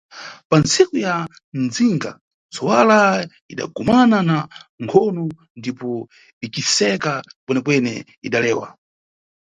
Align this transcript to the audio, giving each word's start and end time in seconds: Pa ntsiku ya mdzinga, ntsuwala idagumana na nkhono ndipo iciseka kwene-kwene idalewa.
Pa 0.49 0.55
ntsiku 0.61 0.95
ya 1.05 1.15
mdzinga, 1.61 2.11
ntsuwala 2.49 2.97
idagumana 3.51 4.17
na 4.29 4.37
nkhono 4.83 5.23
ndipo 5.59 5.89
iciseka 6.45 7.11
kwene-kwene 7.43 7.93
idalewa. 8.27 8.67